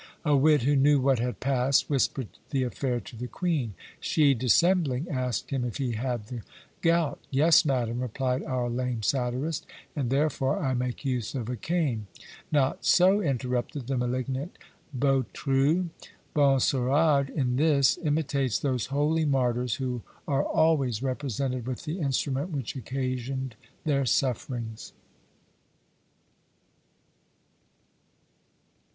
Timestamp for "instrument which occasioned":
21.99-23.53